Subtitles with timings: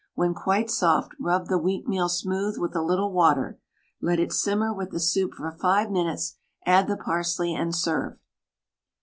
[0.15, 3.59] When quite soft, rub the wheatmeal smooth with a little water,
[4.01, 8.17] let it simmer with the soup for 5 minutes, add the parsley, and serve.